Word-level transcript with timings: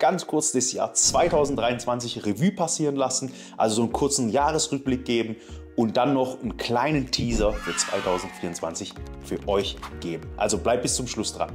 ganz 0.00 0.26
kurz 0.26 0.50
das 0.50 0.72
Jahr 0.72 0.92
2023 0.92 2.26
Revue 2.26 2.50
passieren 2.50 2.96
lassen, 2.96 3.32
also 3.56 3.76
so 3.76 3.82
einen 3.82 3.92
kurzen 3.92 4.30
Jahresrückblick 4.30 5.04
geben 5.04 5.36
und 5.76 5.96
dann 5.96 6.14
noch 6.14 6.42
einen 6.42 6.56
kleinen 6.56 7.12
Teaser 7.12 7.52
für 7.52 7.76
2024 7.76 8.92
für 9.22 9.46
euch 9.46 9.76
geben. 10.00 10.26
Also 10.36 10.58
bleibt 10.58 10.82
bis 10.82 10.96
zum 10.96 11.06
Schluss 11.06 11.32
dran. 11.32 11.52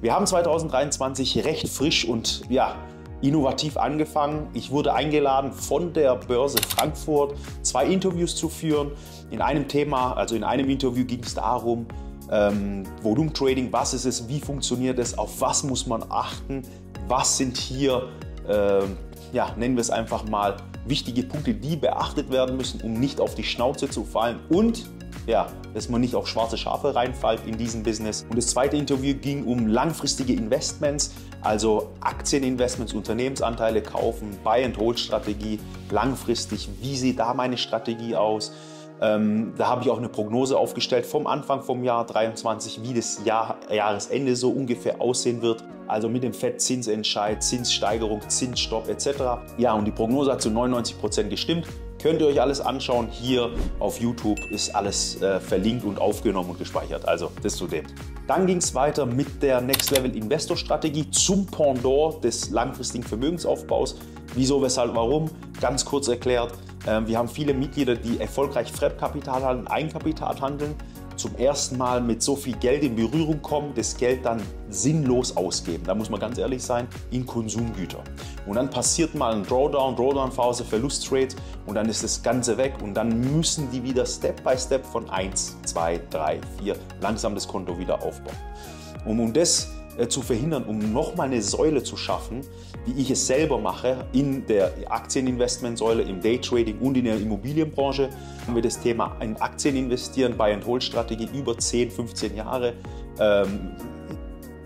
Wir 0.00 0.12
haben 0.12 0.26
2023 0.26 1.44
recht 1.44 1.68
frisch 1.68 2.04
und 2.04 2.42
ja, 2.50 2.76
innovativ 3.20 3.76
angefangen. 3.76 4.48
Ich 4.54 4.70
wurde 4.70 4.94
eingeladen 4.94 5.52
von 5.52 5.92
der 5.92 6.14
Börse 6.14 6.58
Frankfurt, 6.68 7.36
zwei 7.62 7.86
Interviews 7.86 8.36
zu 8.36 8.48
führen. 8.48 8.92
In 9.30 9.40
einem 9.40 9.66
Thema, 9.66 10.12
also 10.12 10.36
in 10.36 10.44
einem 10.44 10.68
Interview 10.70 11.04
ging 11.04 11.22
es 11.22 11.34
darum, 11.34 11.86
ähm, 12.30 12.84
Volumentrading, 13.02 13.72
was 13.72 13.94
ist 13.94 14.04
es, 14.04 14.28
wie 14.28 14.40
funktioniert 14.40 14.98
es, 14.98 15.16
auf 15.16 15.40
was 15.40 15.64
muss 15.64 15.86
man 15.86 16.04
achten, 16.10 16.62
was 17.06 17.36
sind 17.36 17.56
hier, 17.56 18.08
äh, 18.48 18.82
ja, 19.32 19.54
nennen 19.56 19.76
wir 19.76 19.80
es 19.80 19.90
einfach 19.90 20.24
mal, 20.24 20.56
wichtige 20.86 21.22
Punkte, 21.22 21.54
die 21.54 21.76
beachtet 21.76 22.30
werden 22.30 22.56
müssen, 22.56 22.80
um 22.80 22.94
nicht 22.94 23.20
auf 23.20 23.34
die 23.34 23.44
Schnauze 23.44 23.88
zu 23.88 24.04
fallen 24.04 24.40
und 24.48 24.86
ja, 25.26 25.46
dass 25.74 25.90
man 25.90 26.00
nicht 26.00 26.14
auf 26.14 26.26
schwarze 26.26 26.56
Schafe 26.56 26.94
reinfällt 26.94 27.40
in 27.46 27.58
diesem 27.58 27.82
Business. 27.82 28.24
Und 28.28 28.36
das 28.36 28.46
zweite 28.46 28.76
Interview 28.76 29.14
ging 29.14 29.44
um 29.44 29.66
langfristige 29.66 30.32
Investments, 30.32 31.12
also 31.42 31.90
Aktieninvestments, 32.00 32.94
Unternehmensanteile 32.94 33.82
kaufen, 33.82 34.36
Buy-and-Hold-Strategie, 34.42 35.60
langfristig. 35.90 36.68
Wie 36.80 36.96
sieht 36.96 37.18
da 37.18 37.34
meine 37.34 37.58
Strategie 37.58 38.16
aus? 38.16 38.52
Ähm, 39.00 39.52
da 39.56 39.68
habe 39.68 39.82
ich 39.82 39.90
auch 39.90 39.98
eine 39.98 40.08
Prognose 40.08 40.58
aufgestellt 40.58 41.06
vom 41.06 41.26
Anfang 41.26 41.62
vom 41.62 41.84
Jahr 41.84 42.06
2023, 42.06 42.82
wie 42.82 42.94
das 42.94 43.20
Jahr, 43.24 43.58
Jahresende 43.70 44.34
so 44.34 44.50
ungefähr 44.50 45.00
aussehen 45.00 45.42
wird. 45.42 45.62
Also 45.88 46.08
mit 46.08 46.22
dem 46.22 46.34
FED-Zinsentscheid, 46.34 47.42
Zinssteigerung, 47.42 48.20
Zinsstopp 48.28 48.88
etc. 48.88 49.40
Ja, 49.56 49.72
und 49.72 49.86
die 49.86 49.90
Prognose 49.90 50.32
hat 50.32 50.42
zu 50.42 50.50
99 50.50 51.00
Prozent 51.00 51.30
gestimmt. 51.30 51.66
Könnt 52.00 52.20
ihr 52.20 52.28
euch 52.28 52.40
alles 52.40 52.60
anschauen. 52.60 53.08
Hier 53.10 53.50
auf 53.80 53.98
YouTube 54.00 54.38
ist 54.52 54.72
alles 54.74 55.20
äh, 55.20 55.40
verlinkt 55.40 55.84
und 55.84 56.00
aufgenommen 56.00 56.50
und 56.50 56.58
gespeichert. 56.58 57.08
Also 57.08 57.32
das 57.42 57.56
zu 57.56 57.66
dem. 57.66 57.86
Dann 58.28 58.46
ging 58.46 58.58
es 58.58 58.74
weiter 58.74 59.06
mit 59.06 59.42
der 59.42 59.60
Next 59.60 59.90
Level 59.90 60.14
Investor 60.14 60.56
Strategie 60.56 61.10
zum 61.10 61.46
Pendant 61.46 62.22
des 62.22 62.50
langfristigen 62.50 63.02
Vermögensaufbaus. 63.02 63.96
Wieso, 64.34 64.62
weshalb, 64.62 64.94
warum? 64.94 65.30
Ganz 65.60 65.84
kurz 65.84 66.06
erklärt. 66.06 66.52
Äh, 66.86 67.00
wir 67.06 67.18
haben 67.18 67.28
viele 67.28 67.54
Mitglieder, 67.54 67.96
die 67.96 68.20
erfolgreich 68.20 68.70
Fremdkapital 68.70 69.42
handeln, 69.42 69.66
Eigenkapital 69.66 70.40
handeln 70.40 70.76
zum 71.18 71.36
ersten 71.36 71.76
Mal 71.76 72.00
mit 72.00 72.22
so 72.22 72.36
viel 72.36 72.56
Geld 72.56 72.82
in 72.82 72.96
Berührung 72.96 73.42
kommen, 73.42 73.72
das 73.74 73.96
Geld 73.96 74.24
dann 74.24 74.40
sinnlos 74.70 75.36
ausgeben. 75.36 75.84
Da 75.84 75.94
muss 75.94 76.10
man 76.10 76.20
ganz 76.20 76.38
ehrlich 76.38 76.62
sein, 76.62 76.86
in 77.10 77.26
Konsumgüter. 77.26 78.02
Und 78.46 78.56
dann 78.56 78.70
passiert 78.70 79.14
mal 79.14 79.34
ein 79.34 79.42
Drawdown, 79.42 79.96
Drawdown-Phase, 79.96 80.64
Verlustrate 80.64 81.36
und 81.66 81.74
dann 81.74 81.88
ist 81.88 82.02
das 82.02 82.22
Ganze 82.22 82.56
weg 82.56 82.74
und 82.82 82.94
dann 82.94 83.36
müssen 83.36 83.70
die 83.70 83.82
wieder 83.82 84.06
Step 84.06 84.42
by 84.42 84.56
Step 84.56 84.84
von 84.86 85.08
1, 85.10 85.56
2, 85.66 86.00
3, 86.10 86.40
4 86.62 86.76
langsam 87.00 87.34
das 87.34 87.46
Konto 87.46 87.78
wieder 87.78 88.02
aufbauen. 88.02 88.36
Und 89.04 89.20
um 89.20 89.32
das 89.32 89.68
äh, 89.98 90.08
zu 90.08 90.22
verhindern, 90.22 90.64
um 90.64 90.92
nochmal 90.92 91.26
eine 91.26 91.42
Säule 91.42 91.82
zu 91.82 91.96
schaffen, 91.96 92.42
wie 92.86 93.00
ich 93.00 93.10
es 93.10 93.26
selber 93.26 93.58
mache, 93.58 94.06
in 94.12 94.46
der 94.46 94.72
Aktieninvestmentsäule, 94.88 96.02
im 96.02 96.20
Daytrading 96.20 96.78
und 96.78 96.96
in 96.96 97.04
der 97.04 97.16
Immobilienbranche, 97.16 98.08
haben 98.46 98.54
wir 98.54 98.62
das 98.62 98.80
Thema 98.80 99.16
in 99.20 99.36
Aktien 99.36 99.74
investieren, 99.74 100.36
Buy-and-Hold-Strategie 100.36 101.28
über 101.34 101.58
10, 101.58 101.90
15 101.90 102.36
Jahre 102.36 102.74
ähm, 103.18 103.72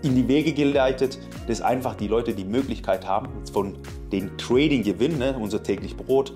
in 0.03 0.15
die 0.15 0.27
Wege 0.27 0.53
geleitet, 0.53 1.17
dass 1.47 1.61
einfach 1.61 1.95
die 1.95 2.07
Leute 2.07 2.33
die 2.33 2.45
Möglichkeit 2.45 3.07
haben, 3.07 3.29
von 3.51 3.77
den 4.11 4.37
Trading-Gewinn, 4.37 5.17
ne, 5.17 5.35
unser 5.39 5.63
täglich 5.63 5.97
Brot, 5.97 6.33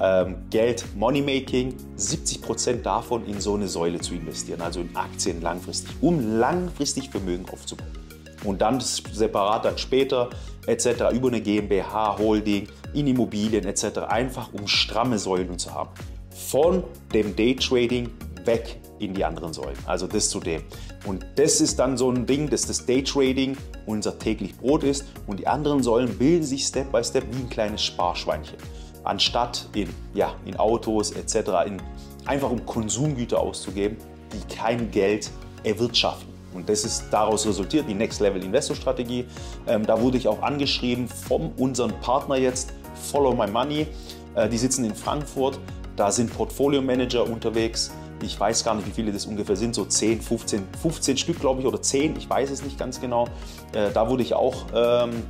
ähm, 0.00 0.36
Geld, 0.50 0.84
Moneymaking, 0.96 1.76
70% 1.96 2.82
davon 2.82 3.24
in 3.26 3.40
so 3.40 3.54
eine 3.54 3.68
Säule 3.68 4.00
zu 4.00 4.14
investieren, 4.14 4.60
also 4.60 4.80
in 4.80 4.96
Aktien 4.96 5.40
langfristig, 5.40 5.94
um 6.00 6.38
langfristig 6.38 7.10
Vermögen 7.10 7.44
aufzubauen 7.48 7.99
und 8.44 8.60
dann 8.60 8.80
separat 8.80 9.64
dann 9.64 9.78
später 9.78 10.30
etc. 10.66 11.12
über 11.12 11.28
eine 11.28 11.40
GmbH, 11.40 12.18
Holding, 12.18 12.68
in 12.94 13.06
Immobilien 13.06 13.64
etc. 13.66 13.98
einfach 14.08 14.52
um 14.52 14.66
stramme 14.66 15.18
Säulen 15.18 15.58
zu 15.58 15.72
haben. 15.72 15.90
Von 16.30 16.84
dem 17.12 17.36
Daytrading 17.36 18.10
weg 18.44 18.80
in 18.98 19.14
die 19.14 19.24
anderen 19.24 19.52
Säulen. 19.52 19.76
Also 19.86 20.06
das 20.06 20.28
zu 20.28 20.40
dem. 20.40 20.62
Und 21.06 21.24
das 21.36 21.60
ist 21.60 21.78
dann 21.78 21.96
so 21.96 22.10
ein 22.10 22.26
Ding, 22.26 22.48
dass 22.50 22.66
das 22.66 22.84
Daytrading 22.86 23.56
unser 23.86 24.18
täglich 24.18 24.56
Brot 24.56 24.84
ist 24.84 25.06
und 25.26 25.40
die 25.40 25.46
anderen 25.46 25.82
Säulen 25.82 26.16
bilden 26.18 26.44
sich 26.44 26.64
Step 26.64 26.92
by 26.92 27.02
Step 27.02 27.24
wie 27.32 27.42
ein 27.42 27.48
kleines 27.48 27.82
Sparschweinchen. 27.82 28.58
Anstatt 29.04 29.66
in, 29.74 29.88
ja, 30.14 30.34
in 30.44 30.56
Autos 30.56 31.12
etc. 31.12 31.34
In, 31.66 31.82
einfach 32.26 32.50
um 32.50 32.64
Konsumgüter 32.66 33.40
auszugeben, 33.40 33.96
die 34.32 34.54
kein 34.54 34.90
Geld 34.90 35.30
erwirtschaften. 35.64 36.29
Und 36.54 36.68
das 36.68 36.84
ist 36.84 37.04
daraus 37.10 37.46
resultiert, 37.46 37.88
die 37.88 37.94
Next 37.94 38.20
Level 38.20 38.42
Investor 38.42 38.76
Strategie. 38.76 39.26
Ähm, 39.66 39.86
da 39.86 40.00
wurde 40.00 40.18
ich 40.18 40.28
auch 40.28 40.42
angeschrieben 40.42 41.08
von 41.08 41.52
unserem 41.56 41.92
Partner 42.00 42.36
jetzt, 42.36 42.72
Follow 43.10 43.34
My 43.34 43.46
Money. 43.46 43.86
Äh, 44.34 44.48
die 44.48 44.58
sitzen 44.58 44.84
in 44.84 44.94
Frankfurt. 44.94 45.58
Da 45.96 46.10
sind 46.10 46.32
Portfolio 46.32 46.82
Manager 46.82 47.24
unterwegs. 47.24 47.92
Ich 48.22 48.38
weiß 48.38 48.64
gar 48.64 48.74
nicht, 48.74 48.86
wie 48.86 48.92
viele 48.92 49.12
das 49.12 49.26
ungefähr 49.26 49.56
sind, 49.56 49.74
so 49.74 49.84
10, 49.84 50.20
15, 50.20 50.68
15 50.82 51.16
Stück, 51.16 51.40
glaube 51.40 51.60
ich, 51.60 51.66
oder 51.66 51.80
10, 51.80 52.16
ich 52.16 52.28
weiß 52.28 52.50
es 52.50 52.62
nicht 52.62 52.78
ganz 52.78 53.00
genau. 53.00 53.26
Äh, 53.72 53.90
da 53.92 54.08
wurde 54.08 54.22
ich 54.22 54.34
auch 54.34 54.66
ähm, 54.74 55.22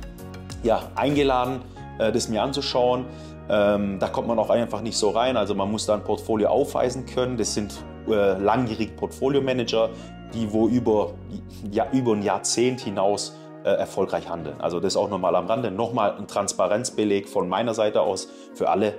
ja, 0.63 0.89
eingeladen, 0.95 1.61
äh, 1.99 2.11
das 2.11 2.27
mir 2.27 2.41
anzuschauen. 2.43 3.05
Ähm, 3.49 3.99
da 3.99 4.07
kommt 4.07 4.27
man 4.27 4.39
auch 4.39 4.49
einfach 4.49 4.81
nicht 4.81 4.97
so 4.97 5.09
rein. 5.09 5.37
Also 5.37 5.55
man 5.55 5.71
muss 5.71 5.85
da 5.85 5.95
ein 5.95 6.03
Portfolio 6.03 6.49
aufweisen 6.49 7.05
können. 7.05 7.37
Das 7.37 7.53
sind 7.53 7.73
äh, 8.07 8.37
langjährige 8.37 8.93
Portfolio-Manager, 8.93 9.89
die 10.33 10.51
wo 10.51 10.67
über, 10.67 11.13
ja, 11.71 11.87
über 11.91 12.13
ein 12.13 12.23
Jahrzehnt 12.23 12.81
hinaus 12.81 13.35
äh, 13.63 13.69
erfolgreich 13.69 14.29
handeln. 14.29 14.59
Also 14.59 14.79
das 14.79 14.97
auch 14.97 15.09
nochmal 15.09 15.35
am 15.35 15.45
Rande. 15.45 15.71
Nochmal 15.71 16.15
ein 16.17 16.27
Transparenzbeleg 16.27 17.29
von 17.29 17.47
meiner 17.47 17.73
Seite 17.73 18.01
aus 18.01 18.27
für 18.53 18.69
alle. 18.69 18.95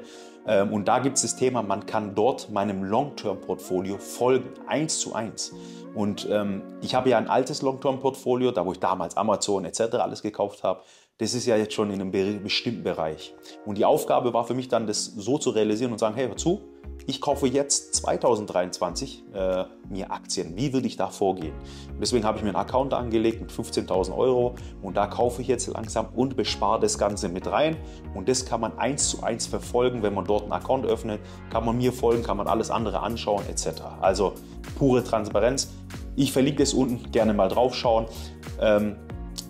Ähm, 0.46 0.72
und 0.72 0.88
da 0.88 0.98
gibt 0.98 1.16
es 1.16 1.22
das 1.22 1.36
Thema, 1.36 1.62
man 1.62 1.86
kann 1.86 2.14
dort 2.14 2.50
meinem 2.50 2.84
Long-Term-Portfolio 2.84 3.98
folgen, 3.98 4.50
eins 4.66 4.98
zu 4.98 5.14
eins. 5.14 5.52
Und 5.94 6.28
ähm, 6.30 6.62
ich 6.80 6.94
habe 6.94 7.10
ja 7.10 7.18
ein 7.18 7.28
altes 7.28 7.62
Long-Term-Portfolio, 7.62 8.50
da 8.50 8.64
wo 8.64 8.72
ich 8.72 8.78
damals 8.78 9.16
Amazon 9.16 9.64
etc. 9.64 9.94
alles 9.94 10.22
gekauft 10.22 10.62
habe. 10.62 10.82
Das 11.18 11.34
ist 11.34 11.46
ja 11.46 11.56
jetzt 11.56 11.74
schon 11.74 11.90
in 11.90 12.00
einem 12.00 12.10
bestimmten 12.42 12.82
Bereich. 12.82 13.34
Und 13.66 13.78
die 13.78 13.84
Aufgabe 13.84 14.32
war 14.32 14.44
für 14.44 14.54
mich 14.54 14.68
dann, 14.68 14.86
das 14.86 15.04
so 15.04 15.38
zu 15.38 15.50
realisieren 15.50 15.92
und 15.92 15.98
sagen, 15.98 16.16
hey, 16.16 16.26
hör 16.26 16.36
zu, 16.36 16.62
ich 17.06 17.20
kaufe 17.20 17.46
jetzt 17.46 17.94
2023 17.96 19.24
äh, 19.34 19.64
mir 19.88 20.12
Aktien. 20.12 20.56
Wie 20.56 20.72
würde 20.72 20.86
ich 20.86 20.96
da 20.96 21.08
vorgehen? 21.08 21.54
Deswegen 22.00 22.24
habe 22.24 22.38
ich 22.38 22.44
mir 22.44 22.50
einen 22.50 22.56
Account 22.56 22.94
angelegt 22.94 23.40
mit 23.40 23.50
15.000 23.50 24.16
Euro 24.16 24.54
und 24.82 24.96
da 24.96 25.06
kaufe 25.06 25.42
ich 25.42 25.48
jetzt 25.48 25.66
langsam 25.66 26.08
und 26.14 26.36
bespare 26.36 26.80
das 26.80 26.98
Ganze 26.98 27.28
mit 27.28 27.46
rein. 27.46 27.76
Und 28.14 28.28
das 28.28 28.46
kann 28.46 28.60
man 28.60 28.78
eins 28.78 29.08
zu 29.08 29.22
eins 29.22 29.46
verfolgen, 29.46 30.02
wenn 30.02 30.14
man 30.14 30.24
dort 30.24 30.44
einen 30.44 30.52
Account 30.52 30.86
öffnet. 30.86 31.20
Kann 31.50 31.64
man 31.64 31.76
mir 31.76 31.92
folgen, 31.92 32.22
kann 32.22 32.36
man 32.36 32.46
alles 32.46 32.70
andere 32.70 33.00
anschauen 33.00 33.44
etc. 33.48 33.82
Also 34.00 34.34
pure 34.78 35.02
Transparenz. 35.02 35.72
Ich 36.14 36.32
verlinke 36.32 36.62
es 36.62 36.72
unten, 36.72 37.10
gerne 37.10 37.34
mal 37.34 37.48
draufschauen. 37.48 38.06
Ähm, 38.60 38.96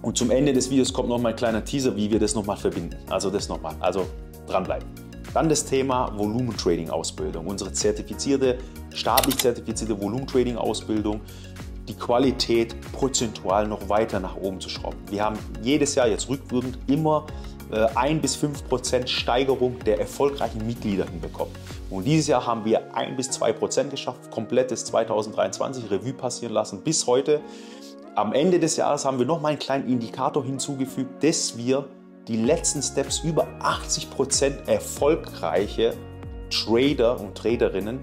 und 0.01 0.17
zum 0.17 0.31
Ende 0.31 0.53
des 0.53 0.71
Videos 0.71 0.93
kommt 0.93 1.09
noch 1.09 1.19
mal 1.19 1.31
ein 1.31 1.37
kleiner 1.37 1.65
Teaser, 1.65 1.97
wie 1.97 2.11
wir 2.11 2.19
das 2.19 2.35
nochmal 2.35 2.57
verbinden. 2.57 2.97
Also 3.11 3.31
das 3.31 3.49
nochmal. 3.49 3.75
Also 3.81 4.07
dranbleiben. 4.47 5.02
Dann 5.35 5.49
das 5.49 5.65
Thema 5.65 6.13
Volumentrading-Ausbildung. 6.17 7.47
Unsere 7.47 7.73
zertifizierte, 7.73 8.59
staatlich 8.95 9.39
zertifizierte 9.39 9.99
Volumentrading-Ausbildung, 10.01 11.21
die 11.89 11.95
Qualität 11.95 12.77
prozentual 12.93 13.67
noch 13.67 13.89
weiter 13.89 14.21
nach 14.21 14.37
oben 14.37 14.61
zu 14.61 14.69
schrauben. 14.69 14.99
Wir 15.11 15.25
haben 15.25 15.39
jedes 15.63 15.95
Jahr 15.95 16.07
jetzt 16.07 16.29
rückwirkend 16.29 16.79
immer 16.87 17.27
äh, 17.73 17.87
1 17.95 18.23
bis 18.23 18.37
5 18.37 18.69
Prozent 18.69 19.11
Steigerung 19.11 19.79
der 19.81 19.99
erfolgreichen 19.99 20.65
Mitglieder 20.67 21.07
hinbekommen. 21.07 21.53
Und 21.91 22.05
dieses 22.05 22.29
Jahr 22.29 22.47
haben 22.47 22.65
wir 22.65 22.95
1 22.95 23.17
bis 23.17 23.31
2 23.31 23.53
Prozent 23.55 23.91
geschafft, 23.91 24.31
komplettes 24.31 24.85
2023 24.85 25.91
Revue 25.91 26.13
passieren 26.13 26.55
lassen 26.55 26.83
bis 26.83 27.07
heute. 27.07 27.41
Am 28.15 28.35
Ende 28.35 28.61
des 28.61 28.77
Jahres 28.77 29.05
haben 29.07 29.19
wir 29.19 29.27
noch 29.27 29.41
mal 29.41 29.49
einen 29.49 29.59
kleinen 29.59 29.89
Indikator 29.89 30.45
hinzugefügt, 30.45 31.25
dass 31.25 31.57
wir 31.57 31.87
die 32.29 32.37
letzten 32.37 32.83
Steps 32.83 33.21
über 33.21 33.47
80% 33.61 34.69
erfolgreiche 34.69 35.95
Trader 36.51 37.21
und 37.21 37.37
Traderinnen 37.37 38.01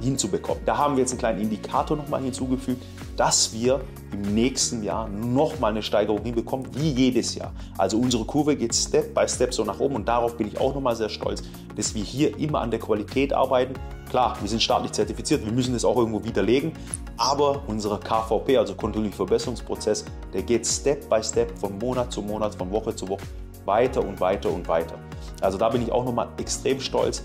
hinzubekommen. 0.00 0.64
Da 0.66 0.76
haben 0.76 0.96
wir 0.96 1.02
jetzt 1.02 1.12
einen 1.12 1.20
kleinen 1.20 1.40
Indikator 1.40 1.96
nochmal 1.96 2.22
hinzugefügt, 2.22 2.84
dass 3.22 3.52
wir 3.52 3.80
im 4.12 4.34
nächsten 4.34 4.82
Jahr 4.82 5.06
nochmal 5.06 5.70
eine 5.70 5.84
Steigerung 5.84 6.24
hinbekommen, 6.24 6.66
wie 6.74 6.90
jedes 6.90 7.36
Jahr. 7.36 7.52
Also 7.78 7.96
unsere 7.96 8.24
Kurve 8.24 8.56
geht 8.56 8.74
Step 8.74 9.14
by 9.14 9.28
Step 9.28 9.54
so 9.54 9.62
nach 9.62 9.78
oben 9.78 9.94
und 9.94 10.08
darauf 10.08 10.36
bin 10.36 10.48
ich 10.48 10.58
auch 10.58 10.74
nochmal 10.74 10.96
sehr 10.96 11.08
stolz, 11.08 11.44
dass 11.76 11.94
wir 11.94 12.02
hier 12.02 12.36
immer 12.36 12.60
an 12.60 12.72
der 12.72 12.80
Qualität 12.80 13.32
arbeiten. 13.32 13.74
Klar, 14.10 14.36
wir 14.40 14.48
sind 14.48 14.60
staatlich 14.60 14.90
zertifiziert, 14.90 15.44
wir 15.44 15.52
müssen 15.52 15.72
das 15.72 15.84
auch 15.84 15.96
irgendwo 15.98 16.24
widerlegen, 16.24 16.72
aber 17.16 17.62
unser 17.68 17.96
KVP, 18.00 18.58
also 18.58 18.74
kontinuierlicher 18.74 19.18
Verbesserungsprozess, 19.18 20.04
der 20.34 20.42
geht 20.42 20.66
Step 20.66 21.08
by 21.08 21.22
Step 21.22 21.56
von 21.56 21.78
Monat 21.78 22.12
zu 22.12 22.22
Monat, 22.22 22.56
von 22.56 22.72
Woche 22.72 22.96
zu 22.96 23.06
Woche 23.06 23.22
weiter 23.66 24.04
und 24.04 24.18
weiter 24.18 24.50
und 24.50 24.66
weiter. 24.66 24.98
Also 25.40 25.58
da 25.58 25.68
bin 25.68 25.82
ich 25.82 25.92
auch 25.92 26.04
nochmal 26.04 26.26
extrem 26.38 26.80
stolz, 26.80 27.22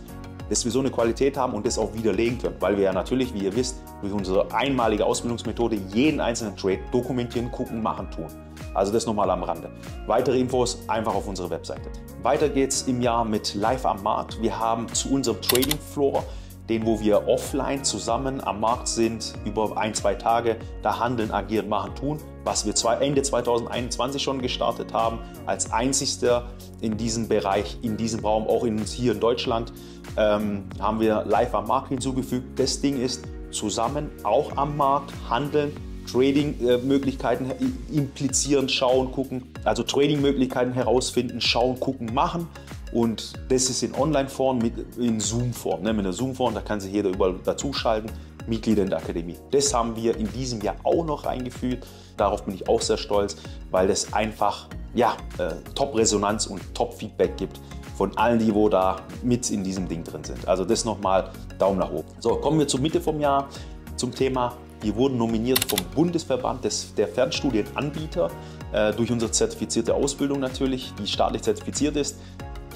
dass 0.50 0.64
wir 0.66 0.72
so 0.72 0.80
eine 0.80 0.90
Qualität 0.90 1.38
haben 1.38 1.54
und 1.54 1.66
das 1.66 1.78
auch 1.78 1.94
widerlegen 1.94 2.38
können, 2.38 2.56
weil 2.60 2.78
wir 2.78 2.84
ja 2.86 2.94
natürlich, 2.94 3.34
wie 3.34 3.40
ihr 3.40 3.56
wisst, 3.56 3.78
durch 4.02 4.14
unsere 4.14 4.54
einmalige 4.54 5.06
Ausbildungsmethode 5.06 5.78
jeden 5.94 6.20
einzelnen 6.20 6.56
Trade 6.56 6.80
dokumentieren, 6.92 7.52
gucken, 7.52 7.82
machen, 7.82 8.10
tun. 8.12 8.28
Also 8.74 8.92
das 8.92 9.06
nochmal 9.06 9.30
am 9.30 9.44
Rande. 9.44 9.70
Weitere 10.06 10.40
Infos 10.40 10.80
einfach 10.88 11.16
auf 11.16 11.28
unsere 11.28 11.50
Webseite. 11.50 11.90
Weiter 12.22 12.50
geht's 12.50 12.84
im 12.84 13.02
Jahr 13.02 13.26
mit 13.26 13.56
Live 13.56 13.86
am 13.86 14.04
Markt. 14.04 14.42
Wir 14.42 14.60
haben 14.60 14.88
zu 14.94 15.12
unserem 15.12 15.42
Trading 15.42 15.80
Floor 15.94 16.24
den, 16.70 16.86
wo 16.86 17.00
wir 17.00 17.28
offline 17.28 17.84
zusammen 17.84 18.42
am 18.44 18.60
Markt 18.60 18.88
sind, 18.88 19.34
über 19.46 19.78
ein, 19.78 19.94
zwei 19.94 20.16
Tage, 20.16 20.58
da 20.82 21.00
handeln, 21.00 21.32
agieren, 21.32 21.70
machen, 21.70 21.96
tun, 21.96 22.20
was 22.44 22.66
wir 22.66 22.74
Ende 23.02 23.22
2021 23.22 24.22
schon 24.22 24.42
gestartet 24.42 24.94
haben, 24.94 25.20
als 25.46 25.72
einzigster 25.72 26.52
in 26.82 26.98
diesem 26.98 27.28
Bereich, 27.28 27.78
in 27.82 27.98
diesem 27.98 28.20
Raum, 28.20 28.48
auch 28.48 28.64
in, 28.64 28.80
hier 28.80 29.14
in 29.14 29.20
Deutschland, 29.20 29.72
ähm, 30.18 30.64
haben 30.80 31.00
wir 31.00 31.24
live 31.26 31.54
am 31.54 31.68
Markt 31.68 31.90
hinzugefügt. 31.90 32.60
Das 32.60 32.82
Ding 32.82 33.00
ist 33.00 33.24
zusammen 33.52 34.10
auch 34.24 34.58
am 34.58 34.76
Markt 34.76 35.14
handeln, 35.30 35.72
Trading-Möglichkeiten 36.12 37.52
implizieren, 37.92 38.70
schauen, 38.70 39.12
gucken, 39.12 39.44
also 39.64 39.84
Trading-Möglichkeiten 39.84 40.74
herausfinden, 40.74 41.42
schauen, 41.42 41.80
gucken, 41.80 42.14
machen 42.14 42.48
und 42.92 43.34
das 43.50 43.70
ist 43.70 43.84
in 43.84 43.94
Online-Form, 43.94 44.62
in 44.98 45.20
Zoom-Form. 45.20 45.84
Ne? 45.84 45.94
Mit 45.94 46.06
einer 46.06 46.14
Zoom-Form, 46.14 46.54
da 46.54 46.62
kann 46.62 46.80
sich 46.80 46.94
jeder 46.94 47.10
überall 47.10 47.36
dazuschalten. 47.44 48.12
Mitglieder 48.48 48.84
in 48.84 48.90
der 48.90 49.00
Akademie. 49.00 49.36
Das 49.52 49.74
haben 49.74 49.98
wir 49.98 50.16
in 50.16 50.32
diesem 50.32 50.62
Jahr 50.62 50.78
auch 50.84 51.06
noch 51.06 51.26
eingeführt. 51.26 51.86
Darauf 52.16 52.46
bin 52.46 52.56
ich 52.56 52.70
auch 52.70 52.82
sehr 52.82 52.96
stolz, 52.96 53.36
weil 53.72 53.90
das 53.90 54.14
einfach 54.14 54.70
ja, 54.96 55.18
äh, 55.38 55.50
Top-Resonanz 55.76 56.48
und 56.48 56.62
Top-Feedback 56.74 57.36
gibt 57.36 57.60
von 57.98 58.18
allen, 58.18 58.40
die 58.40 58.54
wo 58.54 58.70
da 58.70 58.98
mit 59.24 59.50
in 59.50 59.64
diesem 59.64 59.88
Ding 59.88 60.04
drin 60.04 60.24
sind. 60.24 60.48
Also 60.48 60.64
das 60.64 60.86
nochmal 60.86 61.32
Daumen 61.58 61.80
nach 61.80 61.92
oben. 61.92 62.08
So, 62.20 62.36
kommen 62.36 62.60
wir 62.60 62.68
zur 62.68 62.80
Mitte 62.80 63.02
vom 63.02 63.20
Jahr 63.20 63.50
zum 63.96 64.14
Thema. 64.14 64.54
Wir 64.82 64.96
wurden 64.96 65.18
nominiert 65.18 65.66
vom 65.66 65.80
Bundesverband 65.96 66.64
des, 66.64 66.94
der 66.94 67.08
Fernstudienanbieter 67.08 68.30
äh, 68.72 68.94
durch 68.94 69.12
unsere 69.12 69.32
zertifizierte 69.32 69.96
Ausbildung 69.96 70.40
natürlich, 70.40 70.94
die 71.00 71.08
staatlich 71.08 71.42
zertifiziert 71.42 71.96
ist 71.96 72.18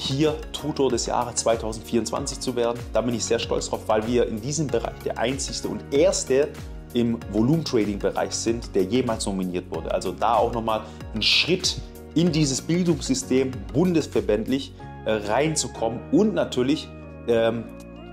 hier 0.02 0.36
Tutor 0.52 0.90
des 0.90 1.06
Jahres 1.06 1.36
2024 1.36 2.40
zu 2.40 2.56
werden. 2.56 2.80
Da 2.92 3.02
bin 3.02 3.14
ich 3.14 3.24
sehr 3.24 3.38
stolz 3.40 3.70
drauf, 3.70 3.82
weil 3.88 4.08
wir 4.08 4.28
in 4.28 4.42
diesem 4.42 4.68
Bereich 4.68 4.98
der 5.06 5.20
einzigste 5.20 5.68
und 5.68 5.82
erste 5.92 6.50
im 6.94 7.20
Volumentrading-Bereich 7.32 8.32
sind, 8.32 8.76
der 8.76 8.84
jemals 8.84 9.26
nominiert 9.26 9.70
wurde. 9.70 9.94
Also 9.94 10.12
da 10.12 10.36
auch 10.36 10.54
nochmal 10.54 10.82
ein 11.14 11.22
Schritt 11.22 11.80
in 12.16 12.32
dieses 12.32 12.62
Bildungssystem 12.62 13.52
bundesverbändlich 13.74 14.74
reinzukommen 15.06 16.00
und 16.12 16.34
natürlich 16.34 16.90
ähm, 17.28 17.66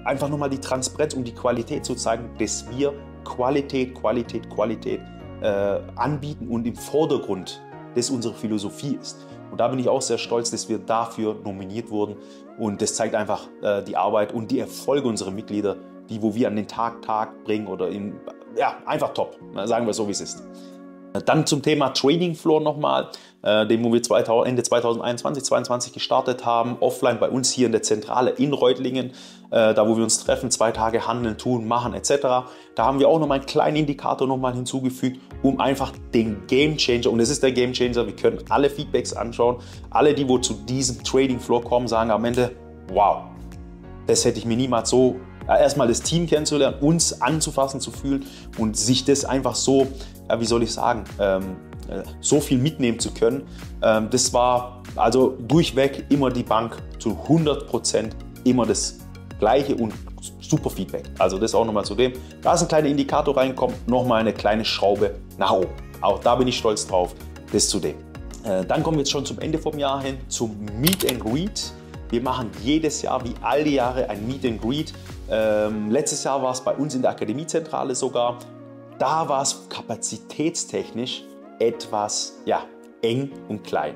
einfach 0.05 0.29
nochmal 0.29 0.51
die 0.51 0.59
Transparenz 0.61 1.15
und 1.15 1.25
die 1.25 1.35
Qualität 1.35 1.85
zu 1.85 1.95
zeigen, 1.95 2.31
dass 2.39 2.69
wir 2.71 2.95
Qualität, 3.25 3.95
Qualität, 3.95 4.49
Qualität 4.51 5.01
äh, 5.43 5.81
anbieten 5.97 6.49
und 6.49 6.67
im 6.67 6.75
Vordergrund 6.75 7.63
das 7.95 8.11
unsere 8.11 8.35
Philosophie 8.35 8.97
ist. 9.01 9.27
Und 9.51 9.61
da 9.61 9.69
bin 9.69 9.79
ich 9.79 9.89
auch 9.89 10.03
sehr 10.03 10.19
stolz, 10.19 10.51
dass 10.51 10.69
wir 10.69 10.79
dafür 10.79 11.35
nominiert 11.45 11.91
wurden. 11.91 12.17
Und 12.59 12.83
das 12.83 12.95
zeigt 12.95 13.15
einfach 13.15 13.49
äh, 13.63 13.83
die 13.83 13.97
Arbeit 13.97 14.33
und 14.33 14.51
die 14.51 14.61
Erfolge 14.61 15.09
unserer 15.09 15.31
Mitglieder, 15.31 15.77
die 16.09 16.21
wo 16.23 16.35
wir 16.35 16.49
an 16.49 16.57
den 16.57 16.67
Tag 16.67 17.03
Tag 17.03 17.45
bringen 17.45 17.67
oder 17.67 17.89
in, 17.89 18.15
ja, 18.57 18.77
einfach 18.87 19.15
top. 19.15 19.39
Sagen 19.65 19.87
wir 19.87 19.95
so, 19.95 20.07
wie 20.07 20.13
es 20.13 20.21
ist. 20.21 20.43
Dann 21.25 21.47
zum 21.47 21.63
Thema 21.63 21.91
Trading 21.91 22.35
Floor 22.35 22.61
nochmal, 22.61 23.09
äh, 23.43 23.67
den 23.67 23.83
wo 23.83 23.93
wir 23.93 24.03
2000, 24.03 24.49
Ende 24.49 24.63
2021, 24.63 25.45
2022 25.45 25.93
gestartet 25.93 26.45
haben, 26.45 26.77
offline 26.81 27.19
bei 27.19 27.29
uns 27.29 27.51
hier 27.51 27.67
in 27.67 27.73
der 27.73 27.83
Zentrale 27.83 28.31
in 28.31 28.53
Reutlingen, 28.53 29.13
äh, 29.51 29.75
da 29.75 29.89
wo 29.89 29.97
wir 29.97 30.05
uns 30.05 30.23
treffen, 30.23 30.51
zwei 30.51 30.71
Tage 30.71 31.07
handeln, 31.07 31.39
tun, 31.39 31.67
machen 31.67 31.95
etc. 31.95 32.11
Da 32.75 32.85
haben 32.85 32.99
wir 32.99 33.09
auch 33.09 33.19
nochmal 33.19 33.39
einen 33.39 33.47
kleinen 33.47 33.77
Indikator 33.77 34.29
nochmal 34.29 34.55
hinzugefügt, 34.55 35.21
um 35.43 35.61
einfach 35.61 35.93
den 36.13 36.47
Game 36.47 36.77
Changer, 36.77 37.11
und 37.11 37.21
es 37.21 37.31
ist 37.31 37.43
der 37.43 37.53
Game 37.53 37.73
Changer, 37.73 38.07
wir 38.07 38.15
können 38.15 38.45
alle 38.51 38.69
Feedbacks 38.69 39.13
anschauen, 39.13 39.57
alle 39.91 40.15
die, 40.15 40.29
wo 40.29 40.39
zu 40.39 40.55
diesem 40.55 41.03
Trading 41.03 41.41
Floor 41.41 41.63
kommen, 41.63 41.89
sagen 41.89 42.11
am 42.11 42.25
Ende, 42.25 42.53
wow, 42.93 43.23
das 44.07 44.25
hätte 44.25 44.39
ich 44.39 44.45
mir 44.45 44.57
niemals 44.57 44.91
so 44.91 45.17
erstmal 45.47 45.89
das 45.89 46.03
Team 46.03 46.27
kennenzulernen, 46.27 46.77
uns 46.81 47.23
anzufassen, 47.23 47.81
zu 47.81 47.91
fühlen 47.91 48.27
und 48.59 48.77
sich 48.77 49.05
das 49.05 49.25
einfach 49.25 49.55
so, 49.55 49.87
wie 50.37 50.45
soll 50.45 50.63
ich 50.63 50.73
sagen, 50.73 51.05
ähm, 51.19 51.57
äh, 51.89 52.03
so 52.21 52.41
viel 52.41 52.59
mitnehmen 52.59 52.99
zu 52.99 53.13
können. 53.13 53.43
Ähm, 53.83 54.09
das 54.11 54.33
war 54.33 54.83
also 54.97 55.37
durchweg 55.47 56.07
immer 56.11 56.31
die 56.31 56.43
Bank 56.43 56.77
zu 56.99 57.11
100 57.11 57.67
Prozent 57.67 58.17
immer 58.45 58.67
das 58.67 58.99
gleiche 59.39 59.75
und 59.75 59.93
super 60.41 60.71
Feedback. 60.71 61.05
Also 61.19 61.39
das 61.39 61.55
auch 61.55 61.65
nochmal 61.65 61.85
zu 61.85 61.95
dem. 61.95 62.13
Da 62.43 62.55
ist 62.55 62.63
ein 62.63 62.69
kleiner 62.69 62.89
Indikator 62.89 63.37
reingekommen, 63.37 63.77
nochmal 63.87 64.21
eine 64.21 64.33
kleine 64.33 64.65
Schraube 64.65 65.15
nach 65.37 65.53
oben. 65.53 65.73
Auch 66.01 66.19
da 66.21 66.35
bin 66.37 66.49
ich 66.49 66.59
stolz 66.59 66.87
drauf. 66.87 67.15
Das 67.53 67.69
zu 67.69 67.81
dem. 67.81 67.95
Äh, 68.45 68.65
dann 68.67 68.83
kommen 68.83 68.97
wir 68.97 69.01
jetzt 69.01 69.11
schon 69.11 69.25
zum 69.25 69.39
Ende 69.39 69.59
vom 69.59 69.79
Jahr 69.79 70.03
hin 70.03 70.19
zum 70.29 70.57
Meet 70.79 71.11
and 71.11 71.21
Greet. 71.21 71.73
Wir 72.11 72.23
machen 72.23 72.51
jedes 72.63 73.03
Jahr, 73.03 73.23
wie 73.25 73.35
all 73.43 73.65
die 73.65 73.75
Jahre, 73.75 74.09
ein 74.09 74.27
Meet 74.27 74.45
and 74.45 74.63
Greet. 74.63 74.93
Ähm, 75.31 75.91
letztes 75.91 76.25
Jahr 76.25 76.43
war 76.43 76.53
es 76.53 76.61
bei 76.61 76.75
uns 76.75 76.95
in 76.95 77.03
der 77.03 77.11
Akademiezentrale 77.11 77.95
sogar. 77.95 78.39
Da 78.99 79.29
war 79.29 79.43
es 79.43 79.69
kapazitätstechnisch 79.69 81.23
etwas 81.61 82.39
ja, 82.45 82.65
eng 83.03 83.31
und 83.49 83.63
klein, 83.63 83.95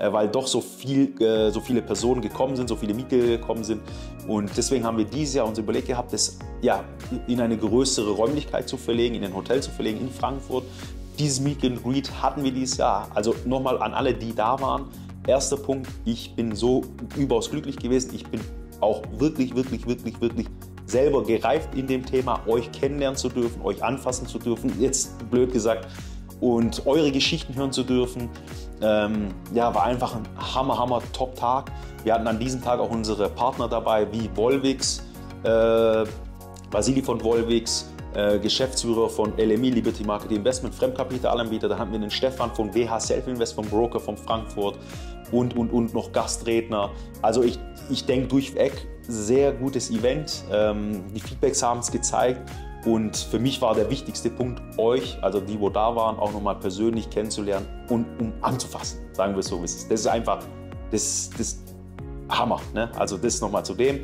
äh, 0.00 0.12
weil 0.12 0.28
doch 0.28 0.46
so, 0.48 0.60
viel, 0.60 1.20
äh, 1.22 1.50
so 1.50 1.60
viele 1.60 1.82
Personen 1.82 2.20
gekommen 2.20 2.56
sind, 2.56 2.68
so 2.68 2.74
viele 2.74 2.92
Mitglieder 2.92 3.26
gekommen 3.26 3.62
sind. 3.62 3.80
Und 4.26 4.50
deswegen 4.56 4.84
haben 4.84 4.98
wir 4.98 5.04
dieses 5.04 5.34
Jahr 5.34 5.46
uns 5.46 5.58
überlegt 5.58 5.86
gehabt, 5.86 6.12
das 6.12 6.38
ja, 6.62 6.82
in 7.28 7.40
eine 7.40 7.56
größere 7.56 8.10
Räumlichkeit 8.10 8.68
zu 8.68 8.76
verlegen, 8.76 9.14
in 9.14 9.24
ein 9.24 9.34
Hotel 9.34 9.62
zu 9.62 9.70
verlegen 9.70 10.00
in 10.00 10.10
Frankfurt. 10.10 10.64
Dieses 11.18 11.40
Meet 11.40 11.64
and 11.64 11.82
Greet 11.84 12.10
hatten 12.20 12.42
wir 12.42 12.50
dieses 12.50 12.76
Jahr. 12.76 13.08
Also 13.14 13.36
nochmal 13.44 13.80
an 13.80 13.94
alle, 13.94 14.14
die 14.14 14.34
da 14.34 14.60
waren. 14.60 14.86
Erster 15.26 15.58
Punkt, 15.58 15.88
ich 16.04 16.34
bin 16.34 16.56
so 16.56 16.82
überaus 17.16 17.50
glücklich 17.50 17.76
gewesen. 17.76 18.14
Ich 18.14 18.26
bin 18.26 18.40
auch 18.80 19.02
wirklich, 19.18 19.54
wirklich, 19.54 19.86
wirklich, 19.86 20.20
wirklich 20.20 20.46
selber 20.90 21.24
gereift 21.24 21.74
in 21.74 21.86
dem 21.86 22.04
Thema, 22.04 22.40
euch 22.46 22.70
kennenlernen 22.72 23.16
zu 23.16 23.28
dürfen, 23.28 23.62
euch 23.62 23.82
anfassen 23.82 24.26
zu 24.26 24.38
dürfen, 24.38 24.72
jetzt 24.80 25.30
blöd 25.30 25.52
gesagt, 25.52 25.86
und 26.40 26.86
eure 26.86 27.12
Geschichten 27.12 27.54
hören 27.54 27.72
zu 27.72 27.82
dürfen. 27.82 28.28
Ähm, 28.80 29.28
ja, 29.52 29.74
war 29.74 29.84
einfach 29.84 30.16
ein 30.16 30.26
hammer, 30.38 30.78
hammer 30.78 31.02
Top-Tag. 31.12 31.70
Wir 32.02 32.14
hatten 32.14 32.26
an 32.26 32.38
diesem 32.38 32.62
Tag 32.62 32.80
auch 32.80 32.90
unsere 32.90 33.28
Partner 33.28 33.68
dabei, 33.68 34.10
wie 34.10 34.30
Volvix, 34.34 35.02
äh, 35.42 36.04
Vasili 36.70 37.02
von 37.02 37.22
Volvix, 37.22 37.90
äh, 38.14 38.38
Geschäftsführer 38.38 39.08
von 39.08 39.34
LMI, 39.36 39.70
Liberty 39.70 40.02
Market 40.02 40.32
Investment, 40.32 40.74
Fremdkapitalanbieter. 40.74 41.68
Da 41.68 41.78
hatten 41.78 41.92
wir 41.92 41.98
den 41.98 42.10
Stefan 42.10 42.50
von 42.54 42.74
WH 42.74 42.98
Self 42.98 43.28
Invest, 43.28 43.54
vom 43.54 43.66
Broker 43.66 44.00
von 44.00 44.16
Frankfurt 44.16 44.78
und, 45.30 45.56
und, 45.56 45.70
und 45.70 45.94
noch 45.94 46.10
Gastredner. 46.10 46.90
Also 47.22 47.42
ich, 47.42 47.58
ich 47.90 48.06
denke 48.06 48.28
durchweg 48.28 48.72
sehr 49.10 49.52
gutes 49.52 49.90
Event. 49.90 50.44
Ähm, 50.52 51.04
die 51.14 51.20
Feedbacks 51.20 51.62
haben 51.62 51.80
es 51.80 51.90
gezeigt. 51.90 52.50
Und 52.84 53.16
für 53.16 53.38
mich 53.38 53.60
war 53.60 53.74
der 53.74 53.90
wichtigste 53.90 54.30
Punkt, 54.30 54.62
euch, 54.78 55.18
also 55.22 55.40
die, 55.40 55.60
wo 55.60 55.68
da 55.68 55.94
waren, 55.94 56.18
auch 56.18 56.32
nochmal 56.32 56.54
persönlich 56.58 57.10
kennenzulernen 57.10 57.66
und 57.90 58.06
um 58.18 58.32
anzufassen. 58.40 59.00
Sagen 59.12 59.34
wir 59.34 59.40
es 59.40 59.48
so, 59.48 59.60
wie 59.60 59.66
es 59.66 59.74
ist. 59.74 59.90
Das 59.90 60.00
ist 60.00 60.06
einfach, 60.06 60.42
das, 60.90 61.30
das 61.36 61.58
Hammer. 62.30 62.60
Ne? 62.72 62.90
Also 62.98 63.18
das 63.18 63.40
nochmal 63.40 63.64
zu 63.64 63.74
dem. 63.74 64.00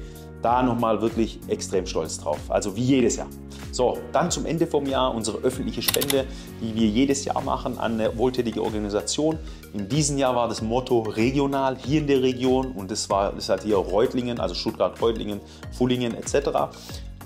Da 0.47 0.63
nochmal 0.63 1.03
wirklich 1.03 1.41
extrem 1.49 1.87
stolz 1.87 2.21
drauf. 2.21 2.39
Also 2.49 2.77
wie 2.77 2.83
jedes 2.83 3.17
Jahr. 3.17 3.27
So, 3.73 3.99
dann 4.13 4.31
zum 4.31 4.47
Ende 4.47 4.65
vom 4.69 4.87
Jahr 4.87 5.13
unsere 5.13 5.39
öffentliche 5.39 5.83
Spende, 5.83 6.25
die 6.63 6.73
wir 6.73 6.87
jedes 6.87 7.25
Jahr 7.25 7.43
machen 7.43 7.81
an 7.81 7.95
eine 7.95 8.17
wohltätige 8.17 8.63
Organisation. 8.63 9.41
In 9.75 9.89
diesem 9.89 10.19
Jahr 10.19 10.37
war 10.37 10.47
das 10.47 10.63
Motto 10.63 11.01
regional, 11.01 11.77
hier 11.77 12.01
in 12.01 12.07
der 12.07 12.23
Region 12.23 12.71
und 12.71 12.93
das 12.93 13.11
war 13.11 13.33
das 13.33 13.49
hat 13.49 13.65
hier 13.65 13.77
Reutlingen, 13.77 14.39
also 14.39 14.55
Stuttgart, 14.55 15.03
Reutlingen, 15.03 15.41
Fullingen 15.73 16.15
etc. 16.15 16.51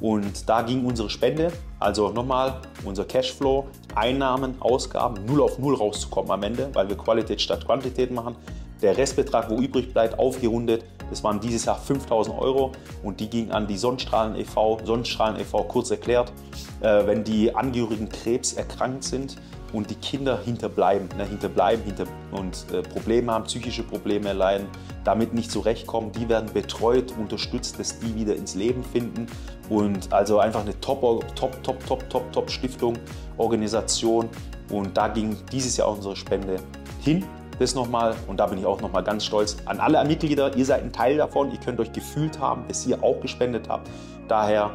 Und 0.01 0.49
da 0.49 0.63
ging 0.63 0.87
unsere 0.87 1.11
Spende, 1.11 1.53
also 1.79 2.09
nochmal 2.09 2.55
unser 2.87 3.05
Cashflow, 3.05 3.67
Einnahmen, 3.97 4.55
Ausgaben, 4.61 5.27
0 5.27 5.43
auf 5.43 5.59
0 5.59 5.75
rauszukommen 5.75 6.31
am 6.31 6.43
Ende, 6.43 6.71
weil 6.73 6.89
wir 6.89 6.97
Qualität 6.97 7.43
statt 7.43 7.67
Quantität 7.67 8.13
machen. 8.13 8.35
Der 8.81 8.97
Restbetrag, 8.97 9.51
wo 9.51 9.57
übrig 9.57 9.93
bleibt, 9.93 10.19
aufgerundet, 10.19 10.85
Das 11.11 11.23
waren 11.25 11.41
dieses 11.41 11.65
Jahr 11.65 11.77
5000 11.77 12.39
Euro 12.39 12.73
und 13.03 13.21
die 13.21 13.29
gingen 13.29 13.51
an 13.51 13.67
die 13.67 13.77
Sonnenstrahlen 13.77 14.37
e.V. 14.37 14.81
Sonnenstrahlen 14.85 15.39
e.V. 15.41 15.65
kurz 15.65 15.91
erklärt, 15.91 16.33
äh, 16.81 17.07
wenn 17.07 17.25
die 17.25 17.55
Angehörigen 17.55 18.09
Krebs 18.09 18.53
erkrankt 18.53 19.05
sind 19.05 19.37
und 19.73 19.91
die 19.91 19.97
Kinder 19.97 20.41
hinterbleiben, 20.43 21.09
ne, 21.17 21.25
hinterbleiben 21.25 21.85
hinter, 21.85 22.05
und 22.33 22.67
äh, 22.73 22.83
Probleme 22.83 23.33
haben, 23.33 23.45
psychische 23.45 23.83
Probleme 23.83 24.29
erleiden, 24.29 24.67
damit 25.05 25.35
nicht 25.35 25.51
zurechtkommen, 25.51 26.13
die 26.13 26.29
werden 26.29 26.51
betreut, 26.53 27.13
unterstützt, 27.19 27.79
dass 27.79 27.99
die 27.99 28.15
wieder 28.15 28.37
ins 28.37 28.55
Leben 28.55 28.85
finden 28.85 29.27
und 29.69 30.13
also 30.13 30.39
einfach 30.39 30.61
eine 30.61 30.79
top, 30.81 31.01
top, 31.35 31.63
top, 31.65 31.87
top, 31.87 32.11
top, 32.11 32.33
top 32.33 32.51
Stiftung, 32.51 32.97
Organisation 33.37 34.29
und 34.71 34.97
da 34.97 35.09
ging 35.09 35.37
dieses 35.51 35.77
Jahr 35.77 35.91
unsere 35.91 36.17
Spende 36.17 36.57
hin. 37.01 37.25
Das 37.61 37.75
nochmal 37.75 38.17
und 38.27 38.41
da 38.41 38.47
bin 38.47 38.59
ich 38.59 38.65
auch 38.65 38.81
nochmal 38.81 39.05
ganz 39.05 39.23
stolz 39.23 39.59
an 39.67 39.81
alle 39.81 40.03
Mitglieder. 40.07 40.57
Ihr 40.57 40.65
seid 40.65 40.83
ein 40.83 40.95
Teil 40.95 41.19
davon. 41.19 41.53
Ihr 41.53 41.59
könnt 41.59 41.79
euch 41.79 41.93
gefühlt 41.93 42.41
haben, 42.41 42.65
dass 42.67 42.87
ihr 42.87 43.05
auch 43.05 43.21
gespendet 43.21 43.69
habt. 43.69 43.91
Daher 44.29 44.71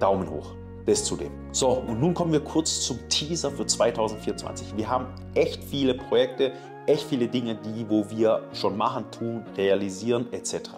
Daumen 0.00 0.30
hoch. 0.30 0.54
Das 0.86 1.04
zudem. 1.04 1.30
So, 1.52 1.68
und 1.68 2.00
nun 2.00 2.14
kommen 2.14 2.32
wir 2.32 2.40
kurz 2.40 2.80
zum 2.80 2.98
Teaser 3.10 3.50
für 3.50 3.66
2024. 3.66 4.78
Wir 4.78 4.88
haben 4.88 5.08
echt 5.34 5.62
viele 5.62 5.92
Projekte, 5.92 6.52
echt 6.86 7.02
viele 7.02 7.28
Dinge, 7.28 7.54
die, 7.54 7.84
wo 7.86 8.08
wir 8.08 8.44
schon 8.54 8.78
machen, 8.78 9.04
tun, 9.10 9.44
realisieren 9.54 10.32
etc. 10.32 10.70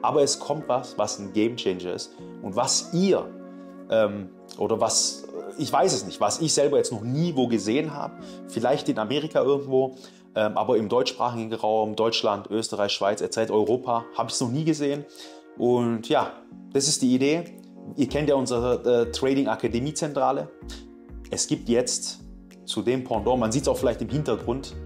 Aber 0.00 0.22
es 0.22 0.38
kommt 0.38 0.68
was, 0.68 0.96
was 0.96 1.18
ein 1.18 1.32
Game 1.32 1.56
Changer 1.56 1.94
ist 1.94 2.12
und 2.40 2.54
was 2.54 2.92
ihr 2.92 3.28
ähm, 3.90 4.28
oder 4.58 4.80
was 4.80 5.24
ich 5.56 5.72
weiß 5.72 5.92
es 5.92 6.06
nicht, 6.06 6.20
was 6.20 6.40
ich 6.40 6.54
selber 6.54 6.76
jetzt 6.76 6.92
noch 6.92 7.02
nie 7.02 7.34
wo 7.34 7.48
gesehen 7.48 7.94
habe. 7.94 8.14
Vielleicht 8.46 8.88
in 8.88 8.98
Amerika 8.98 9.42
irgendwo, 9.42 9.96
aber 10.38 10.76
im 10.76 10.88
deutschsprachigen 10.88 11.52
Raum, 11.52 11.96
Deutschland, 11.96 12.48
Österreich, 12.50 12.92
Schweiz, 12.92 13.20
etc., 13.20 13.50
Europa, 13.50 14.04
habe 14.16 14.28
ich 14.28 14.34
es 14.34 14.40
noch 14.40 14.50
nie 14.50 14.64
gesehen. 14.64 15.04
Und 15.56 16.08
ja, 16.08 16.32
das 16.72 16.88
ist 16.88 17.02
die 17.02 17.14
Idee. 17.14 17.44
Ihr 17.96 18.08
kennt 18.08 18.28
ja 18.28 18.34
unsere 18.34 19.06
äh, 19.06 19.12
Trading 19.12 19.48
Akademie 19.48 19.94
Zentrale. 19.94 20.48
Es 21.30 21.46
gibt 21.46 21.68
jetzt 21.68 22.20
zu 22.64 22.82
dem 22.82 23.04
Pendant, 23.04 23.40
man 23.40 23.50
sieht 23.50 23.62
es 23.62 23.68
auch 23.68 23.76
vielleicht 23.76 24.02
im 24.02 24.08
Hintergrund, 24.08 24.76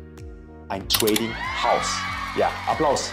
ein 0.68 0.88
Trading 0.88 1.30
House. 1.62 1.97
Ja, 2.38 2.50
Applaus. 2.68 3.11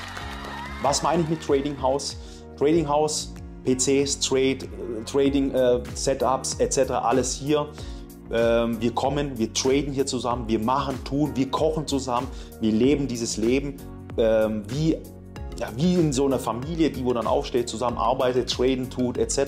Was 0.81 1.03
meine 1.03 1.23
ich 1.23 1.29
mit 1.29 1.43
Trading 1.43 1.79
House? 1.81 2.15
Trading 2.57 2.87
House 2.87 3.33
PCs, 3.65 4.19
Trade, 4.19 4.59
Trading 5.05 5.51
äh, 5.51 5.81
Setups 5.93 6.55
etc. 6.59 6.91
alles 6.91 7.33
hier. 7.33 7.67
Ähm, 8.31 8.79
wir 8.79 8.91
kommen, 8.93 9.37
wir 9.37 9.53
traden 9.53 9.93
hier 9.93 10.05
zusammen, 10.05 10.47
wir 10.47 10.59
machen, 10.59 11.03
tun, 11.03 11.31
wir 11.35 11.49
kochen 11.49 11.87
zusammen, 11.87 12.27
wir 12.61 12.71
leben 12.71 13.07
dieses 13.07 13.37
Leben 13.37 13.75
ähm, 14.17 14.63
wie, 14.67 14.97
ja, 15.57 15.69
wie 15.75 15.95
in 15.95 16.13
so 16.13 16.25
einer 16.25 16.39
Familie, 16.39 16.89
die 16.91 17.03
wo 17.03 17.13
dann 17.13 17.27
aufsteht, 17.27 17.69
zusammen 17.69 17.97
arbeitet, 17.97 18.49
traden 18.51 18.89
tut 18.89 19.17
etc. 19.17 19.39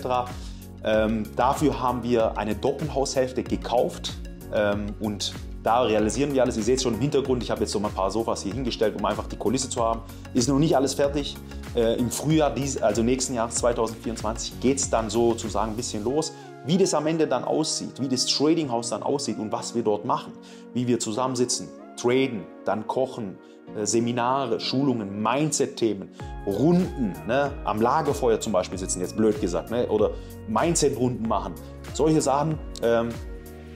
Ähm, 0.84 1.24
dafür 1.36 1.80
haben 1.80 2.04
wir 2.04 2.38
eine 2.38 2.56
Doppelhaushälfte 2.56 3.44
gekauft 3.44 4.14
ähm, 4.54 4.88
und 5.00 5.34
da 5.64 5.84
realisieren 5.84 6.34
wir 6.34 6.42
alles. 6.42 6.58
Ihr 6.58 6.64
seht 6.64 6.78
es 6.78 6.84
schon 6.84 6.96
im 6.96 7.00
Hintergrund, 7.00 7.44
ich 7.44 7.52
habe 7.52 7.62
jetzt 7.62 7.72
so 7.72 7.80
mal 7.80 7.90
ein 7.90 7.94
paar 7.94 8.10
Sofas 8.10 8.42
hier 8.42 8.54
hingestellt, 8.54 8.96
um 8.98 9.06
einfach 9.06 9.28
die 9.28 9.36
Kulisse 9.36 9.70
zu 9.70 9.84
haben. 9.84 10.02
Ist 10.34 10.50
noch 10.50 10.58
nicht 10.58 10.76
alles 10.76 10.96
fertig. 10.96 11.38
Äh, 11.76 12.00
Im 12.00 12.10
Frühjahr, 12.10 12.50
dies, 12.50 12.82
also 12.82 13.04
nächsten 13.04 13.36
Jahres 13.36 13.56
2024, 13.56 14.60
geht 14.60 14.80
es 14.80 14.90
dann 14.90 15.12
sozusagen 15.12 15.72
ein 15.74 15.76
bisschen 15.78 16.04
los. 16.04 16.34
Wie 16.66 16.78
das 16.78 16.94
am 16.94 17.08
Ende 17.08 17.28
dann 17.28 17.44
aussieht, 17.44 18.00
wie 18.00 18.08
das 18.08 18.26
Trading 18.26 18.70
House 18.70 18.90
dann 18.90 19.02
aussieht 19.02 19.40
und 19.40 19.52
was 19.52 19.74
wir 19.74 19.84
dort 19.84 20.06
machen, 20.06 20.34
wie 20.74 20.88
wir 20.88 21.00
zusammensitzen, 21.00 21.68
traden, 21.98 22.46
dann 22.66 22.86
kochen, 22.86 23.38
äh, 23.76 23.86
Seminare, 23.86 24.60
Schulungen, 24.60 25.22
Mindset-Themen, 25.22 26.10
Runden, 26.46 27.14
ne? 27.28 27.52
am 27.64 27.82
Lagerfeuer 27.82 28.40
zum 28.40 28.54
Beispiel 28.54 28.78
sitzen, 28.78 29.02
jetzt 29.02 29.18
blöd 29.18 29.40
gesagt, 29.42 29.72
ne? 29.72 29.88
oder 29.88 30.12
Mindset-Runden 30.48 31.28
machen. 31.28 31.54
Solche 31.94 32.22
Sachen, 32.22 32.60
ähm, 32.84 33.10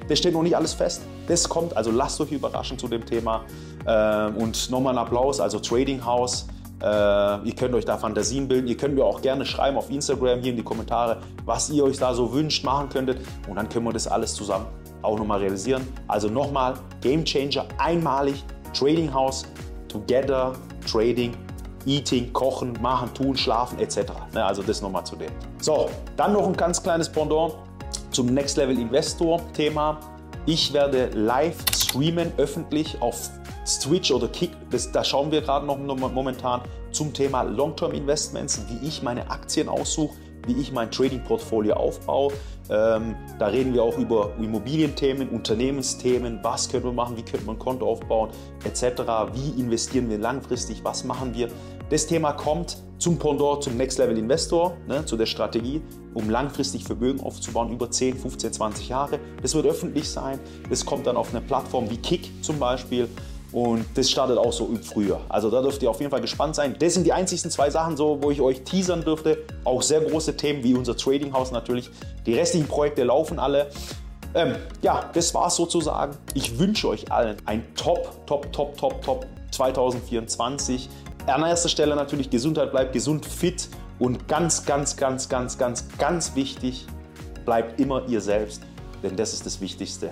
das 0.08 0.20
steht 0.20 0.34
noch 0.34 0.44
nicht 0.44 0.56
alles 0.56 0.74
fest. 0.74 1.02
Das 1.28 1.50
kommt, 1.50 1.76
also 1.76 1.90
lasst 1.90 2.22
euch 2.22 2.32
überraschen 2.32 2.78
zu 2.78 2.88
dem 2.88 3.06
Thema. 3.06 3.46
Ähm, 3.88 4.38
und 4.38 4.70
nochmal 4.70 4.94
ein 4.94 5.00
Applaus, 5.00 5.40
also 5.40 5.60
Trading 5.60 6.06
House 6.06 6.46
äh, 6.82 6.86
ihr 6.86 7.56
könnt 7.56 7.74
euch 7.74 7.86
da 7.86 7.98
Fantasien 7.98 8.48
bilden. 8.48 8.68
Ihr 8.68 8.78
könnt 8.78 8.96
mir 8.96 9.04
auch 9.04 9.22
gerne 9.22 9.46
schreiben 9.46 9.78
auf 9.78 9.90
Instagram 9.90 10.42
hier 10.42 10.52
in 10.52 10.58
die 10.58 10.64
Kommentare, 10.64 11.18
was 11.46 11.70
ihr 11.70 11.84
euch 11.84 11.98
da 11.98 12.14
so 12.14 12.34
wünscht, 12.34 12.64
machen 12.64 12.90
könntet. 12.90 13.20
Und 13.48 13.56
dann 13.56 13.70
können 13.70 13.86
wir 13.86 13.94
das 13.94 14.08
alles 14.08 14.34
zusammen 14.34 14.66
auch 15.06 15.18
nochmal 15.18 15.40
realisieren. 15.40 15.88
Also 16.08 16.28
nochmal, 16.28 16.74
Game 17.02 17.24
Changer, 17.24 17.66
einmalig, 17.78 18.44
Trading 18.74 19.14
House, 19.14 19.46
Together, 19.88 20.54
Trading, 20.92 21.34
Eating, 21.86 22.34
Kochen, 22.34 22.74
Machen, 22.82 23.14
Tun, 23.14 23.38
Schlafen 23.38 23.80
etc. 23.80 24.12
Ne, 24.34 24.44
also 24.44 24.64
das 24.64 24.82
nochmal 24.82 25.06
zu 25.06 25.16
dem. 25.16 25.32
So, 25.62 25.90
dann 26.18 26.34
noch 26.34 26.46
ein 26.48 26.58
ganz 26.58 26.82
kleines 26.82 27.08
Pendant 27.10 27.56
zum 28.12 28.28
Next 28.28 28.58
Level 28.58 28.78
Investor 28.78 29.40
Thema. 29.54 30.00
Ich 30.46 30.74
werde 30.74 31.10
live 31.14 31.58
streamen, 31.74 32.32
öffentlich 32.38 33.02
auf 33.02 33.30
Switch 33.66 34.12
oder 34.12 34.28
Kick, 34.28 34.52
das, 34.70 34.92
da 34.92 35.04
schauen 35.04 35.32
wir 35.32 35.42
gerade 35.42 35.66
noch 35.66 35.78
momentan 35.78 36.62
zum 36.92 37.14
Thema 37.14 37.42
Long-Term 37.44 37.92
Investments, 37.92 38.62
wie 38.70 38.88
ich 38.88 39.02
meine 39.04 39.30
Aktien 39.30 39.68
aussuche, 39.68 40.16
wie 40.48 40.54
ich 40.54 40.72
mein 40.72 40.92
Trading-Portfolio 40.92 41.76
aufbaue. 41.76 42.32
Ähm, 42.70 43.16
da 43.38 43.48
reden 43.48 43.74
wir 43.74 43.84
auch 43.84 43.98
über 43.98 44.32
Immobilienthemen, 44.40 45.30
Unternehmensthemen, 45.30 46.40
was 46.42 46.70
können 46.70 46.84
wir 46.84 46.92
machen, 46.92 47.18
wie 47.18 47.24
könnte 47.24 47.46
man 47.46 47.56
ein 47.56 47.60
Konto 47.60 47.88
aufbauen, 47.88 48.30
etc. 48.64 49.02
Wie 49.34 49.60
investieren 49.60 50.10
wir 50.10 50.18
langfristig, 50.18 50.84
was 50.84 51.04
machen 51.04 51.34
wir. 51.36 51.50
Das 51.90 52.08
Thema 52.08 52.34
kommt 52.34 52.78
zum 52.98 53.20
Pendant, 53.20 53.62
zum 53.62 53.78
Next 53.78 54.00
Level 54.00 54.18
Investor, 54.18 54.76
ne, 54.88 55.06
zu 55.06 55.18
der 55.18 55.28
Strategie, 55.28 55.82
um 56.16 56.30
langfristig 56.30 56.84
Vermögen 56.84 57.20
aufzubauen 57.20 57.72
über 57.72 57.92
10, 57.92 58.18
15, 58.18 58.54
20 58.54 58.90
Jahre. 58.90 59.20
Das 59.42 59.54
wird 59.54 59.68
öffentlich 59.68 60.10
sein. 60.10 60.40
Das 60.70 60.86
kommt 60.86 61.06
dann 61.06 61.18
auf 61.18 61.30
eine 61.32 61.42
Plattform 61.42 61.90
wie 61.90 61.98
Kick 61.98 62.32
zum 62.42 62.58
Beispiel. 62.58 63.08
Und 63.56 63.86
das 63.96 64.12
startet 64.12 64.38
auch 64.38 64.52
so 64.52 64.66
im 64.66 64.84
Frühjahr. 64.84 65.22
Also 65.30 65.50
da 65.50 65.62
dürft 65.62 65.82
ihr 65.82 65.90
auf 65.90 66.02
jeden 66.02 66.12
Fall 66.12 66.20
gespannt 66.20 66.56
sein. 66.56 66.76
Das 66.78 66.94
sind 66.94 67.06
die 67.06 67.14
einzigsten 67.14 67.50
zwei 67.50 67.70
Sachen, 67.70 67.96
so, 67.96 68.22
wo 68.22 68.30
ich 68.30 68.42
euch 68.42 68.64
teasern 68.64 69.02
dürfte. 69.02 69.46
Auch 69.64 69.82
sehr 69.82 70.02
große 70.02 70.36
Themen 70.36 70.62
wie 70.62 70.74
unser 70.74 70.98
Trading 70.98 71.32
House 71.32 71.54
natürlich. 71.54 71.90
Die 72.26 72.34
restlichen 72.34 72.68
Projekte 72.68 73.06
laufen 73.06 73.40
alle. 73.40 73.70
Ähm, 74.34 74.56
ja, 74.82 75.10
das 75.14 75.34
war's 75.34 75.56
sozusagen. 75.56 76.18
Ich 76.34 76.60
wünsche 76.60 76.90
euch 76.90 77.10
allen 77.10 77.38
ein 77.46 77.64
Top, 77.76 78.28
Top, 78.28 78.52
Top, 78.52 78.76
Top, 78.76 79.02
Top 79.02 79.26
2024. 79.52 80.90
An 81.26 81.42
erster 81.44 81.70
Stelle 81.70 81.96
natürlich 81.96 82.30
Gesundheit, 82.30 82.72
bleibt 82.72 82.92
gesund, 82.92 83.26
fit 83.26 83.70
und 84.00 84.28
ganz, 84.28 84.66
ganz, 84.66 84.98
ganz, 84.98 85.30
ganz, 85.30 85.58
ganz, 85.58 85.86
ganz 85.98 86.36
wichtig, 86.36 86.88
bleibt 87.46 87.80
immer 87.80 88.06
ihr 88.10 88.20
selbst, 88.20 88.64
denn 89.02 89.16
das 89.16 89.32
ist 89.32 89.46
das 89.46 89.62
Wichtigste. 89.62 90.12